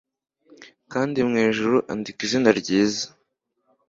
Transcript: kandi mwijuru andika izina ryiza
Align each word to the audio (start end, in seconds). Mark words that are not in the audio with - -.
kandi 0.91 1.17
mwijuru 1.29 1.75
andika 1.91 2.19
izina 2.27 2.49
ryiza 2.59 3.05